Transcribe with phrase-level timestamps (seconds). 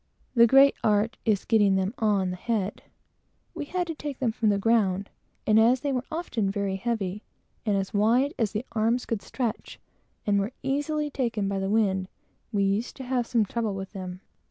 [0.33, 2.81] The great art is in getting them on the head.
[3.53, 5.11] We had to take them from the ground,
[5.45, 7.21] and as they were often very heavy,
[7.67, 9.79] and as wide as the arms could stretch
[10.25, 12.07] and easily taken by the wind,
[12.51, 14.21] we used to have some trouble with them.